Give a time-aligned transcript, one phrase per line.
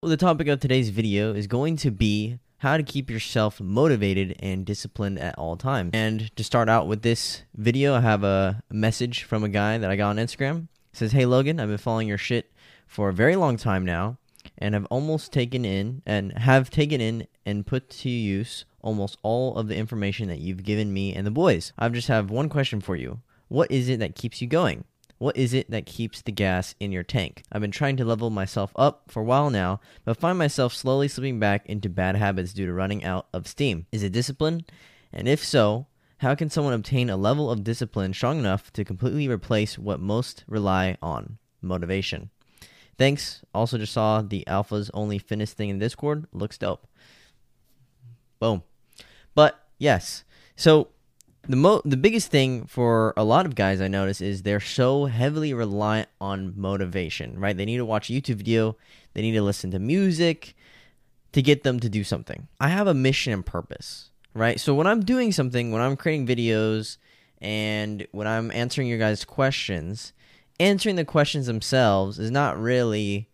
[0.00, 4.36] Well, the topic of today's video is going to be how to keep yourself motivated
[4.38, 5.90] and disciplined at all times.
[5.92, 9.90] And to start out with this video, I have a message from a guy that
[9.90, 10.68] I got on Instagram.
[10.92, 12.52] It says, "Hey Logan, I've been following your shit
[12.86, 14.18] for a very long time now,
[14.56, 19.56] and have almost taken in and have taken in and put to use almost all
[19.56, 21.72] of the information that you've given me and the boys.
[21.76, 23.18] I just have one question for you.
[23.48, 24.84] What is it that keeps you going?"
[25.18, 27.42] What is it that keeps the gas in your tank?
[27.50, 31.08] I've been trying to level myself up for a while now, but find myself slowly
[31.08, 33.86] slipping back into bad habits due to running out of steam.
[33.90, 34.64] Is it discipline?
[35.12, 35.88] And if so,
[36.18, 40.44] how can someone obtain a level of discipline strong enough to completely replace what most
[40.46, 41.38] rely on?
[41.60, 42.30] Motivation.
[42.96, 43.42] Thanks.
[43.52, 46.26] Also, just saw the Alpha's Only Fitness thing in Discord.
[46.32, 46.86] Looks dope.
[48.38, 48.62] Boom.
[49.34, 50.24] But yes,
[50.54, 50.88] so
[51.48, 55.06] the mo the biggest thing for a lot of guys I notice is they're so
[55.06, 57.56] heavily reliant on motivation, right?
[57.56, 58.76] They need to watch a YouTube video,
[59.14, 60.54] they need to listen to music
[61.32, 62.48] to get them to do something.
[62.60, 64.60] I have a mission and purpose, right?
[64.60, 66.98] So when I'm doing something, when I'm creating videos
[67.40, 70.12] and when I'm answering your guys' questions,
[70.60, 73.28] answering the questions themselves is not really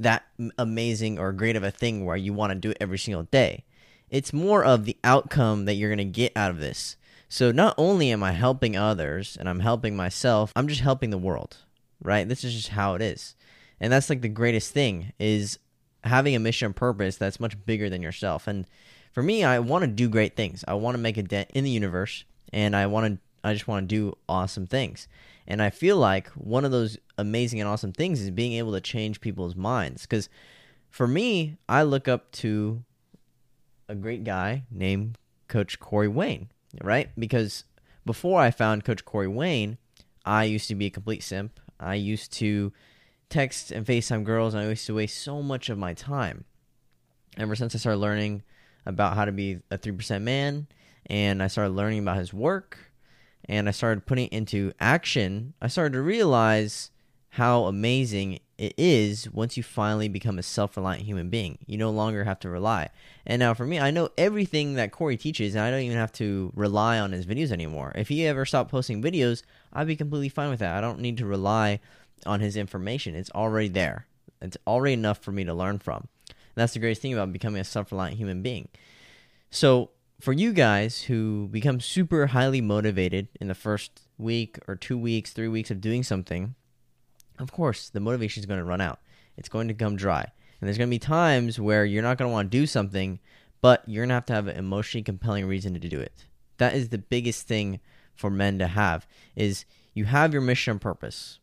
[0.00, 0.24] that
[0.58, 3.64] amazing or great of a thing where you want to do it every single day.
[4.10, 6.96] It's more of the outcome that you're going to get out of this
[7.32, 11.16] so not only am I helping others and I'm helping myself, I'm just helping the
[11.16, 11.56] world,
[12.02, 12.28] right?
[12.28, 13.36] This is just how it is.
[13.80, 15.58] And that's like the greatest thing is
[16.04, 18.46] having a mission purpose that's much bigger than yourself.
[18.46, 18.66] And
[19.12, 20.62] for me, I want to do great things.
[20.68, 23.66] I want to make a dent in the universe and I want to I just
[23.66, 25.08] want to do awesome things.
[25.46, 28.80] And I feel like one of those amazing and awesome things is being able to
[28.82, 30.28] change people's minds cuz
[30.90, 32.84] for me, I look up to
[33.88, 35.16] a great guy named
[35.48, 36.50] Coach Corey Wayne,
[36.80, 37.10] right?
[37.18, 37.64] Because
[38.06, 39.78] before I found Coach Corey Wayne,
[40.24, 41.58] I used to be a complete simp.
[41.80, 42.72] I used to
[43.28, 46.44] text and FaceTime girls, and I used to waste so much of my time.
[47.36, 48.42] Ever since I started learning
[48.86, 50.68] about how to be a 3% man,
[51.06, 52.78] and I started learning about his work,
[53.46, 56.91] and I started putting it into action, I started to realize
[57.36, 61.56] how amazing it is once you finally become a self reliant human being.
[61.66, 62.90] You no longer have to rely.
[63.26, 66.12] And now for me, I know everything that Corey teaches, and I don't even have
[66.12, 67.92] to rely on his videos anymore.
[67.94, 70.76] If he ever stopped posting videos, I'd be completely fine with that.
[70.76, 71.80] I don't need to rely
[72.26, 74.06] on his information, it's already there.
[74.42, 76.08] It's already enough for me to learn from.
[76.28, 78.68] And that's the greatest thing about becoming a self reliant human being.
[79.50, 84.98] So, for you guys who become super highly motivated in the first week or two
[84.98, 86.54] weeks, three weeks of doing something,
[87.38, 89.00] of course, the motivation is going to run out.
[89.36, 90.22] It's going to come dry.
[90.60, 93.18] And there's going to be times where you're not going to want to do something,
[93.60, 96.26] but you're going to have to have an emotionally compelling reason to do it.
[96.58, 97.80] That is the biggest thing
[98.14, 101.38] for men to have is you have your mission and purpose.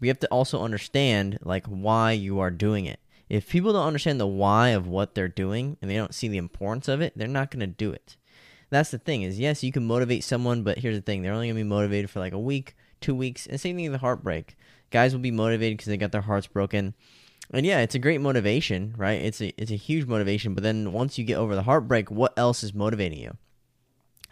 [0.00, 3.00] We have to also understand like why you are doing it.
[3.28, 6.38] If people don't understand the why of what they're doing and they don't see the
[6.38, 8.16] importance of it, they're not going to do it.
[8.70, 11.46] That's the thing is yes, you can motivate someone, but here's the thing, they're only
[11.46, 13.98] going to be motivated for like a week, 2 weeks, and same thing with the
[13.98, 14.56] heartbreak
[14.94, 16.94] guys will be motivated because they got their hearts broken.
[17.52, 19.20] And yeah, it's a great motivation, right?
[19.20, 20.54] It's a it's a huge motivation.
[20.54, 23.36] But then once you get over the heartbreak, what else is motivating you?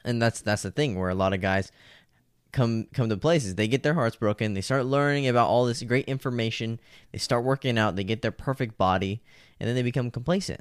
[0.05, 1.71] And that's that's the thing where a lot of guys
[2.53, 3.57] come come to places.
[3.57, 4.55] They get their hearts broken.
[4.55, 6.81] They start learning about all this great information.
[7.11, 7.97] They start working out.
[7.97, 9.21] They get their perfect body,
[9.61, 10.61] and then they become complacent.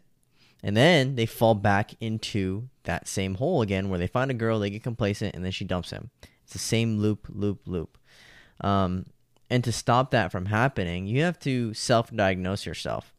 [0.63, 4.59] And then they fall back into that same hole again, where they find a girl,
[4.59, 6.11] they get complacent, and then she dumps him.
[6.43, 7.97] It's the same loop, loop, loop.
[8.61, 9.05] Um,
[9.49, 13.13] and to stop that from happening, you have to self-diagnose yourself.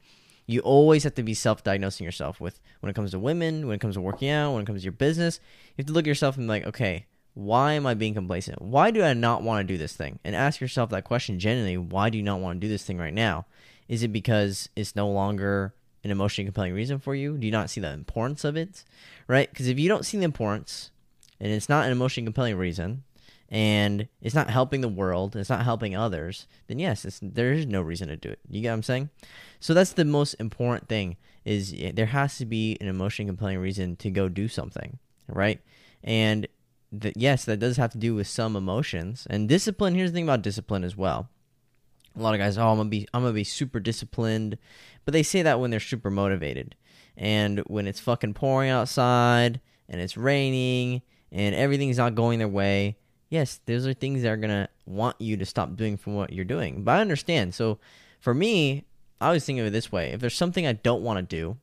[0.47, 3.81] You always have to be self-diagnosing yourself with when it comes to women, when it
[3.81, 5.41] comes to working out, when it comes to your business.
[5.69, 8.60] You have to look at yourself and be like, okay, why am I being complacent?
[8.60, 10.19] Why do I not want to do this thing?
[10.25, 11.76] And ask yourself that question genuinely.
[11.78, 13.47] Why do you not want to do this thing right now?
[13.88, 17.36] Is it because it's no longer an emotionally compelling reason for you?
[17.36, 18.84] Do you not see the importance of it?
[19.28, 19.48] Right?
[19.48, 20.91] Because if you don't see the importance
[21.41, 23.04] and it's not an emotionally compelling reason,
[23.52, 27.82] and it's not helping the world, it's not helping others, then yes, there is no
[27.82, 28.38] reason to do it.
[28.48, 29.10] You get what I'm saying?
[29.60, 33.96] So that's the most important thing is there has to be an emotionally compelling reason
[33.96, 35.60] to go do something, right?
[36.02, 36.49] And
[37.14, 39.94] yes, that does have to do with some emotions and discipline.
[39.94, 41.28] Here's the thing about discipline as well.
[42.16, 44.56] A lot of guys, oh, I'm gonna be, I'm gonna be super disciplined,
[45.04, 46.75] but they say that when they're super motivated,
[47.19, 49.60] and when it's fucking pouring outside
[49.90, 52.96] and it's raining and everything's not going their way,
[53.32, 56.44] yes, those are things that are gonna want you to stop doing from what you're
[56.44, 56.84] doing.
[56.84, 57.55] But I understand.
[57.55, 57.79] So
[58.20, 58.84] for me,
[59.20, 61.56] I was thinking of it this way: if there's something I don't want to do,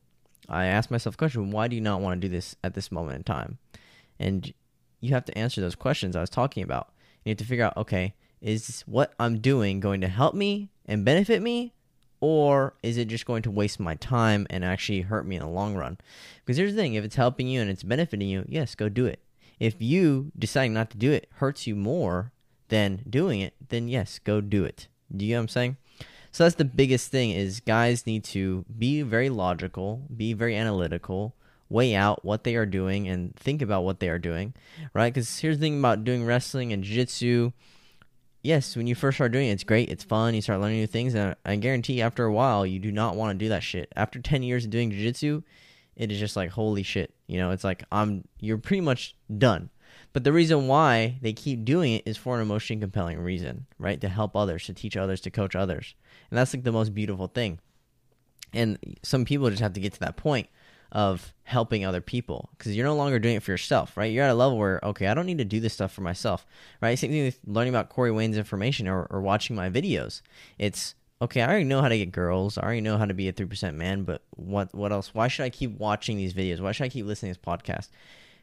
[0.48, 2.90] I ask myself a question: Why do you not want to do this at this
[2.90, 3.58] moment in time?
[4.18, 4.52] And
[5.00, 6.90] you have to answer those questions I was talking about.
[7.24, 11.04] You have to figure out, okay, is what I'm doing going to help me and
[11.04, 11.72] benefit me,
[12.20, 15.48] or is it just going to waste my time and actually hurt me in the
[15.48, 15.98] long run?
[16.44, 19.06] Because here's the thing if it's helping you and it's benefiting you, yes, go do
[19.06, 19.20] it.
[19.60, 22.32] If you deciding not to do it hurts you more
[22.68, 24.88] than doing it, then yes, go do it.
[25.14, 25.76] Do you know what I'm saying?
[26.32, 31.34] So that's the biggest thing is guys need to be very logical, be very analytical,
[31.68, 34.54] weigh out what they are doing and think about what they are doing,
[34.94, 35.12] right?
[35.12, 37.52] Because here's the thing about doing wrestling and jiu-jitsu.
[38.42, 40.86] Yes, when you first start doing it, it's great, it's fun, you start learning new
[40.86, 43.92] things, and I guarantee after a while, you do not want to do that shit.
[43.94, 45.42] After 10 years of doing jiu-jitsu,
[46.00, 47.12] it is just like, holy shit.
[47.26, 49.68] You know, it's like, I'm, you're pretty much done.
[50.14, 54.00] But the reason why they keep doing it is for an emotionally compelling reason, right?
[54.00, 55.94] To help others, to teach others, to coach others.
[56.30, 57.60] And that's like the most beautiful thing.
[58.54, 60.48] And some people just have to get to that point
[60.90, 64.10] of helping other people because you're no longer doing it for yourself, right?
[64.10, 66.46] You're at a level where, okay, I don't need to do this stuff for myself,
[66.80, 66.98] right?
[66.98, 70.22] Same thing with learning about Corey Wayne's information or, or watching my videos.
[70.58, 72.56] It's, okay, I already know how to get girls.
[72.56, 75.14] I already know how to be a 3% man, but what, what else?
[75.14, 76.60] Why should I keep watching these videos?
[76.60, 77.88] Why should I keep listening to this podcast?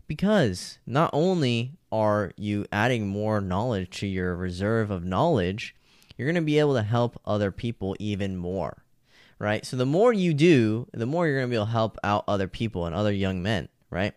[0.07, 5.75] Because not only are you adding more knowledge to your reserve of knowledge,
[6.17, 8.83] you're going to be able to help other people even more,
[9.39, 9.65] right?
[9.65, 12.23] So the more you do, the more you're going to be able to help out
[12.27, 14.13] other people and other young men, right?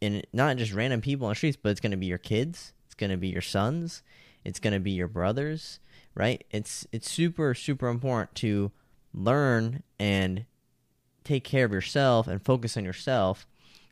[0.00, 2.72] And not just random people on the streets, but it's going to be your kids,
[2.86, 4.02] it's going to be your sons,
[4.44, 5.80] it's going to be your brothers,
[6.14, 6.44] right?
[6.50, 8.70] It's it's super super important to
[9.12, 10.44] learn and
[11.24, 13.46] take care of yourself and focus on yourself.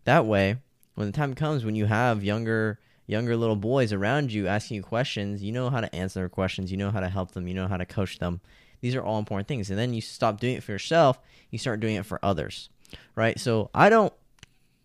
[0.04, 0.56] That way,
[0.94, 4.82] when the time comes when you have younger younger little boys around you asking you
[4.82, 7.54] questions, you know how to answer their questions, you know how to help them, you
[7.54, 8.40] know how to coach them.
[8.80, 9.70] These are all important things.
[9.70, 11.20] And then you stop doing it for yourself,
[11.50, 12.68] you start doing it for others.
[13.14, 13.38] Right?
[13.38, 14.12] So I don't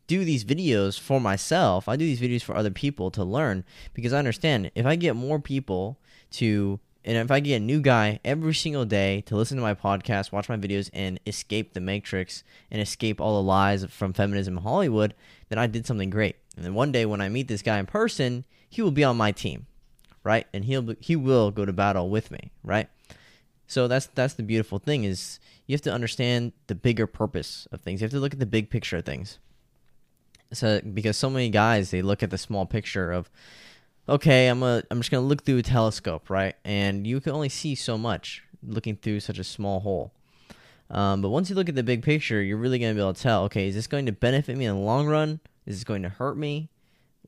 [0.07, 1.90] do these videos for myself.
[1.90, 5.16] I do these videos for other people to learn because I understand if I get
[5.16, 6.00] more people
[6.31, 9.74] to and if I get a new guy every single day to listen to my
[9.74, 14.57] podcast, watch my videos, and escape the matrix and escape all the lies from feminism
[14.57, 15.15] in Hollywood,
[15.48, 16.36] then I did something great.
[16.57, 19.15] And then one day when I meet this guy in person, he will be on
[19.15, 19.68] my team,
[20.25, 20.48] right?
[20.54, 22.89] And he'll he will go to battle with me, right?
[23.68, 27.80] So that's that's the beautiful thing is you have to understand the bigger purpose of
[27.80, 28.01] things.
[28.01, 29.39] You have to look at the big picture of things.
[30.51, 33.30] So because so many guys they look at the small picture of
[34.09, 36.56] okay, I'm a I'm just gonna look through a telescope, right?
[36.63, 40.12] And you can only see so much looking through such a small hole.
[40.89, 43.21] Um, but once you look at the big picture, you're really gonna be able to
[43.21, 45.39] tell, okay, is this going to benefit me in the long run?
[45.65, 46.69] Is this going to hurt me?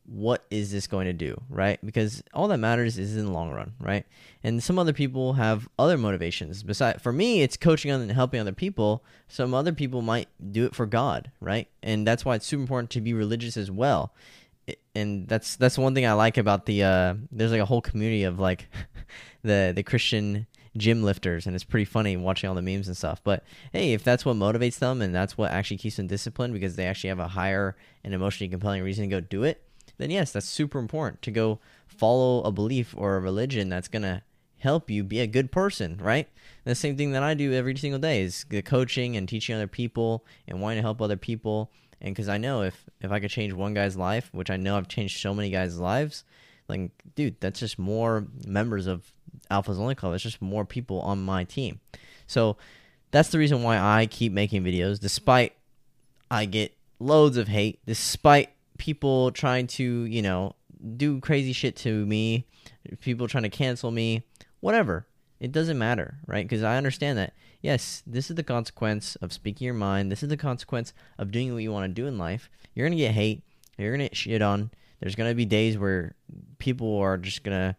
[0.06, 1.78] What is this going to do, right?
[1.86, 4.08] Because all that matters is in the long run, right?
[4.44, 6.64] And some other people have other motivations.
[6.64, 9.04] Besides, for me, it's coaching and helping other people.
[9.28, 11.68] Some other people might do it for God, right?
[11.84, 14.12] And that's why it's super important to be religious as well
[14.96, 18.24] and that's that's one thing I like about the uh, there's like a whole community
[18.24, 18.68] of like
[19.44, 23.22] the the Christian gym lifters and it's pretty funny watching all the memes and stuff.
[23.24, 23.44] But
[23.74, 26.86] hey, if that's what motivates them and that's what actually keeps them disciplined because they
[26.86, 29.64] actually have a higher and emotionally compelling reason to go do it,
[29.98, 34.24] then yes, that's super important to go follow a belief or a religion that's gonna
[34.60, 36.28] help you be a good person, right?
[36.66, 39.56] And the same thing that I do every single day is the coaching and teaching
[39.56, 43.20] other people and wanting to help other people and because I know if if I
[43.20, 46.24] could change one guy's life, which I know I've changed so many guys' lives,
[46.68, 49.12] like dude, that's just more members of
[49.52, 50.14] Alphas Only Club.
[50.14, 51.80] It's just more people on my team.
[52.28, 52.58] So
[53.12, 55.54] that's the reason why I keep making videos, despite
[56.30, 60.56] I get loads of hate, despite people trying to you know
[60.96, 62.46] do crazy shit to me,
[63.02, 64.24] people trying to cancel me,
[64.62, 65.06] whatever.
[65.40, 66.46] It doesn't matter, right?
[66.46, 70.12] Because I understand that yes, this is the consequence of speaking your mind.
[70.12, 72.50] This is the consequence of doing what you want to do in life.
[72.74, 73.44] You're going to get hate.
[73.78, 74.72] You're going to get shit on.
[75.00, 76.16] There's going to be days where
[76.58, 77.76] people are just going to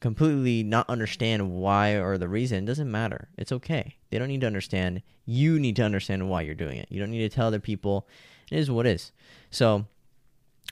[0.00, 2.64] completely not understand why or the reason.
[2.64, 3.28] It doesn't matter.
[3.38, 3.96] It's okay.
[4.10, 5.02] They don't need to understand.
[5.24, 6.88] You need to understand why you're doing it.
[6.90, 8.06] You don't need to tell other people.
[8.50, 9.12] It is what it is.
[9.50, 9.86] So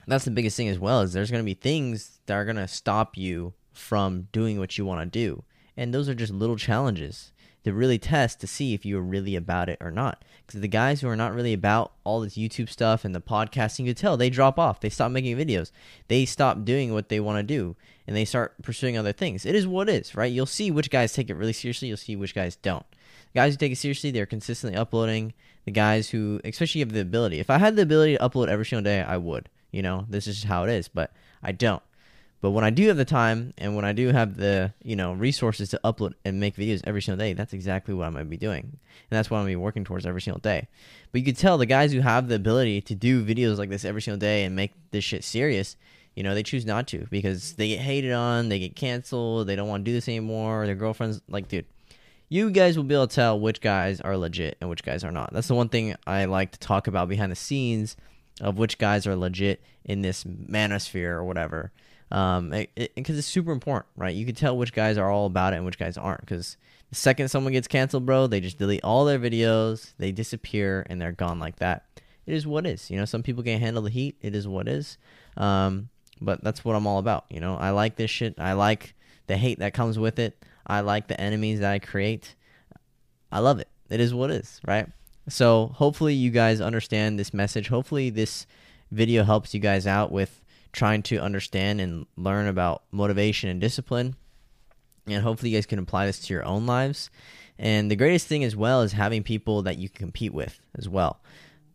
[0.06, 2.56] that's the biggest thing as well is there's going to be things that are going
[2.56, 5.44] to stop you from doing what you want to do.
[5.76, 7.32] And those are just little challenges
[7.64, 10.24] to really test to see if you're really about it or not.
[10.46, 13.84] Because the guys who are not really about all this YouTube stuff and the podcasting,
[13.84, 14.80] you tell they drop off.
[14.80, 15.70] They stop making videos.
[16.08, 17.76] They stop doing what they want to do
[18.06, 19.46] and they start pursuing other things.
[19.46, 20.32] It is what it is, right?
[20.32, 21.88] You'll see which guys take it really seriously.
[21.88, 22.86] You'll see which guys don't.
[23.32, 25.32] The guys who take it seriously, they're consistently uploading.
[25.64, 27.38] The guys who, especially have the ability.
[27.38, 29.48] If I had the ability to upload every single day, I would.
[29.70, 31.12] You know, this is how it is, but
[31.42, 31.82] I don't.
[32.42, 35.12] But when I do have the time and when I do have the you know
[35.12, 38.36] resources to upload and make videos every single day, that's exactly what I'm gonna be
[38.36, 40.66] doing, and that's what I'm gonna be working towards every single day.
[41.12, 43.84] But you could tell the guys who have the ability to do videos like this
[43.84, 45.76] every single day and make this shit serious,
[46.16, 49.54] you know, they choose not to because they get hated on, they get canceled, they
[49.54, 50.66] don't want to do this anymore.
[50.66, 51.66] Their girlfriends like, dude,
[52.28, 55.12] you guys will be able to tell which guys are legit and which guys are
[55.12, 55.32] not.
[55.32, 57.96] That's the one thing I like to talk about behind the scenes
[58.40, 61.70] of which guys are legit in this manosphere or whatever.
[62.12, 64.14] Um, because it, it, it's super important, right?
[64.14, 66.20] You can tell which guys are all about it and which guys aren't.
[66.20, 66.58] Because
[66.90, 71.00] the second someone gets canceled, bro, they just delete all their videos, they disappear, and
[71.00, 71.86] they're gone like that.
[72.26, 72.90] It is what is.
[72.90, 74.16] You know, some people can't handle the heat.
[74.20, 74.98] It is what is.
[75.38, 75.88] Um,
[76.20, 77.24] but that's what I'm all about.
[77.30, 78.34] You know, I like this shit.
[78.38, 78.94] I like
[79.26, 80.44] the hate that comes with it.
[80.66, 82.34] I like the enemies that I create.
[83.32, 83.68] I love it.
[83.88, 84.86] It is what is, right?
[85.28, 87.68] So hopefully you guys understand this message.
[87.68, 88.46] Hopefully this
[88.90, 94.16] video helps you guys out with trying to understand and learn about motivation and discipline.
[95.06, 97.10] And hopefully you guys can apply this to your own lives.
[97.58, 100.88] And the greatest thing as well is having people that you can compete with as
[100.88, 101.20] well.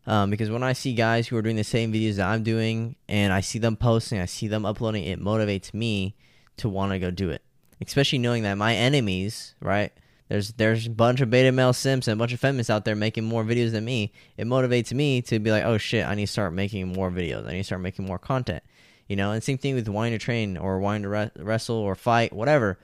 [0.05, 2.95] Um, because when I see guys who are doing the same videos that I'm doing
[3.09, 6.15] and I see them posting, I see them uploading, it motivates me
[6.57, 7.41] to want to go do it.
[7.85, 9.91] Especially knowing that my enemies, right?
[10.29, 12.95] There's there's a bunch of beta male simps and a bunch of feminists out there
[12.95, 14.11] making more videos than me.
[14.37, 17.47] It motivates me to be like, oh shit, I need to start making more videos.
[17.47, 18.63] I need to start making more content.
[19.07, 21.95] You know, and same thing with wanting to train or wanting to re- wrestle or
[21.95, 22.77] fight, whatever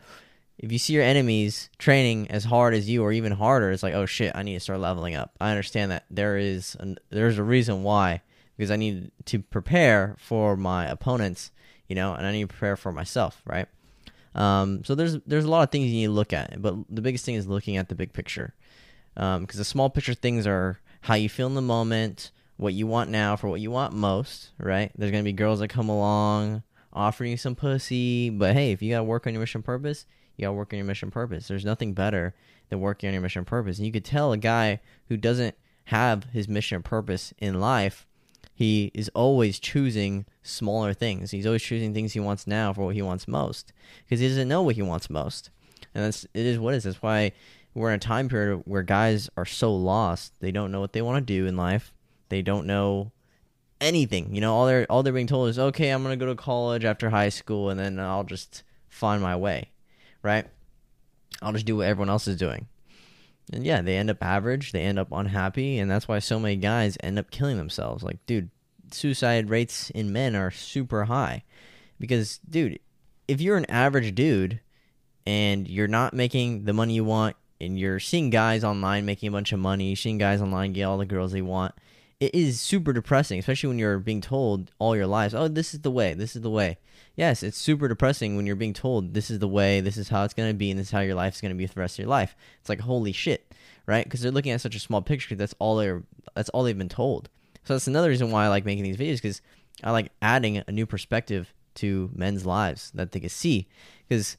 [0.57, 3.93] if you see your enemies training as hard as you or even harder, it's like,
[3.93, 5.35] oh shit, I need to start leveling up.
[5.41, 8.21] I understand that there is an, there's a reason why
[8.55, 11.51] because I need to prepare for my opponents,
[11.87, 13.67] you know, and I need to prepare for myself, right?
[14.35, 17.01] Um, so there's there's a lot of things you need to look at, but the
[17.01, 18.53] biggest thing is looking at the big picture,
[19.15, 22.87] because um, the small picture things are how you feel in the moment, what you
[22.87, 24.91] want now for what you want most, right?
[24.97, 28.91] There's gonna be girls that come along offering you some pussy, but hey, if you
[28.91, 30.05] gotta work on your mission purpose,
[30.37, 31.47] you gotta work on your mission purpose.
[31.47, 32.33] There's nothing better
[32.69, 33.77] than working on your mission purpose.
[33.77, 35.55] And you could tell a guy who doesn't
[35.85, 38.07] have his mission purpose in life,
[38.53, 41.31] he is always choosing smaller things.
[41.31, 43.73] He's always choosing things he wants now for what he wants most
[44.05, 45.49] because he doesn't know what he wants most.
[45.95, 46.83] And that's it is what it is.
[46.83, 47.31] That's why
[47.73, 50.33] we're in a time period where guys are so lost.
[50.39, 51.93] They don't know what they want to do in life.
[52.33, 53.11] They don't know
[53.79, 54.33] anything.
[54.33, 56.83] You know, all they're all they're being told is, "Okay, I'm to go to college
[56.83, 59.69] after high school and then I'll just find my way."
[60.23, 60.47] right?
[61.41, 62.67] I'll just do what everyone else is doing.
[63.51, 66.55] And yeah, they end up average, they end up unhappy, and that's why so many
[66.55, 68.01] guys end up killing themselves.
[68.01, 68.49] Like, dude,
[68.91, 71.43] suicide rates in men are super high.
[71.99, 72.79] Because, dude,
[73.27, 74.61] if you're an average dude
[75.27, 79.31] and you're not making the money you want, and you're seeing guys online making a
[79.31, 81.73] bunch of money, seeing guys online get all the girls they want,
[82.23, 85.81] it is super depressing, especially when you're being told all your lives, oh, this is
[85.81, 86.77] the way, this is the way.
[87.17, 90.23] Yes, it's super depressing when you're being told this is the way, this is how
[90.23, 91.73] it's going to be, and this is how your life is going to be for
[91.73, 92.33] the rest of your life.
[92.61, 93.53] It's like, holy shit,
[93.85, 94.05] right?
[94.05, 96.03] Because they're looking at such a small picture that's all they're,
[96.33, 97.27] that's all they've been told.
[97.65, 99.41] So that's another reason why I like making these videos because
[99.83, 103.67] I like adding a new perspective to men's lives that they can see.
[104.07, 104.37] Because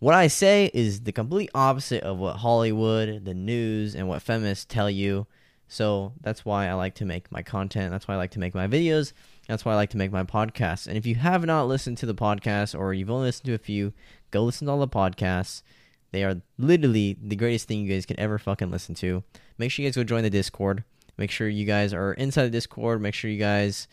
[0.00, 4.64] what I say is the complete opposite of what Hollywood, the news, and what feminists
[4.64, 5.28] tell you
[5.72, 7.92] so that's why I like to make my content.
[7.92, 9.14] That's why I like to make my videos.
[9.48, 10.86] That's why I like to make my podcasts.
[10.86, 13.58] And if you have not listened to the podcast or you've only listened to a
[13.58, 13.94] few,
[14.30, 15.62] go listen to all the podcasts.
[16.10, 19.24] They are literally the greatest thing you guys can ever fucking listen to.
[19.56, 20.84] Make sure you guys go join the Discord.
[21.16, 23.00] Make sure you guys are inside the Discord.
[23.00, 23.88] Make sure you guys,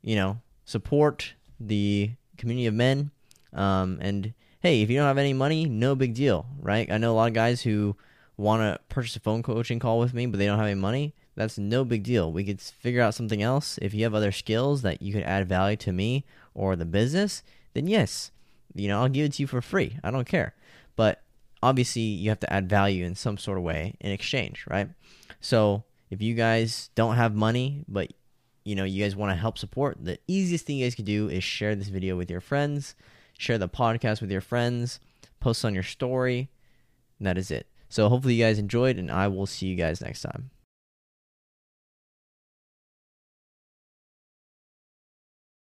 [0.00, 3.10] you know, support the community of men.
[3.52, 6.90] Um, and hey, if you don't have any money, no big deal, right?
[6.90, 7.96] I know a lot of guys who
[8.42, 11.14] want to purchase a phone coaching call with me, but they don't have any money,
[11.34, 12.30] that's no big deal.
[12.32, 13.78] We could figure out something else.
[13.80, 17.42] If you have other skills that you could add value to me or the business,
[17.74, 18.30] then yes,
[18.74, 19.98] you know, I'll give it to you for free.
[20.04, 20.54] I don't care.
[20.96, 21.22] But
[21.62, 24.88] obviously, you have to add value in some sort of way in exchange, right?
[25.40, 28.12] So if you guys don't have money, but
[28.64, 31.28] you know, you guys want to help support, the easiest thing you guys can do
[31.28, 32.94] is share this video with your friends,
[33.36, 35.00] share the podcast with your friends,
[35.40, 36.48] post on your story,
[37.20, 37.66] that is it.
[37.92, 40.51] So hopefully you guys enjoyed, and I will see you guys next time.